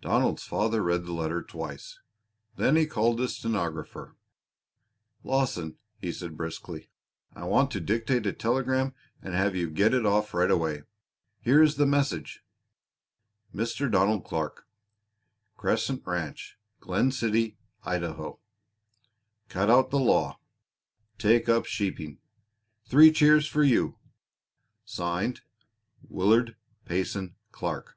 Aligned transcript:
Donald's 0.00 0.42
father 0.42 0.82
read 0.82 1.04
the 1.06 1.12
letter 1.12 1.40
twice. 1.44 2.00
Then 2.56 2.74
he 2.74 2.88
called 2.88 3.20
his 3.20 3.36
stenographer. 3.36 4.16
"Lawson," 5.22 5.78
he 5.96 6.10
said 6.10 6.36
briskly, 6.36 6.90
"I 7.34 7.44
want 7.44 7.70
to 7.70 7.80
dictate 7.80 8.26
a 8.26 8.32
telegram 8.32 8.94
and 9.22 9.32
have 9.32 9.54
you 9.54 9.70
get 9.70 9.94
it 9.94 10.04
off 10.04 10.34
right 10.34 10.50
away. 10.50 10.82
Here 11.38 11.62
is 11.62 11.76
the 11.76 11.86
message: 11.86 12.44
"Mr. 13.54 13.88
Donald 13.88 14.24
Clark, 14.24 14.66
Crescent 15.56 16.02
Ranch, 16.04 16.58
Glen 16.80 17.12
City, 17.12 17.56
Idaho. 17.84 18.40
"Cut 19.48 19.70
out 19.70 19.90
the 19.90 20.00
law. 20.00 20.40
Take 21.16 21.48
up 21.48 21.64
sheeping. 21.64 22.18
Three 22.88 23.12
cheers 23.12 23.46
for 23.46 23.62
you! 23.62 23.98
"(Signed) 24.84 25.42
WILLARD 26.08 26.56
PAYSON 26.86 27.36
CLARK. 27.52 27.96